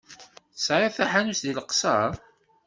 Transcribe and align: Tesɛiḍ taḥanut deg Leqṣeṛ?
Tesɛiḍ 0.55 0.91
taḥanut 0.95 1.41
deg 1.45 1.55
Leqṣeṛ? 1.57 2.11